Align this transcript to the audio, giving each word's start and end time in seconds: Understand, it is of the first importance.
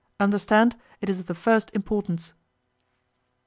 Understand, 0.19 0.75
it 0.99 1.09
is 1.11 1.19
of 1.19 1.27
the 1.27 1.35
first 1.35 1.69
importance. 1.75 2.33